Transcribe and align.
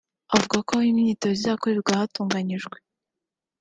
avuga 0.35 0.57
ko 0.67 0.71
aho 0.75 0.83
imyitozo 0.91 1.33
izakorerwa 1.39 1.99
hatunganijwe 1.99 2.77